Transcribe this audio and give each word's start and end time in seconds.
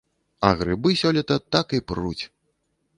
А 0.47 0.49
грыбы 0.61 0.95
сёлета 1.03 1.39
так 1.57 1.67
і 1.81 1.85
пруць! 1.91 2.21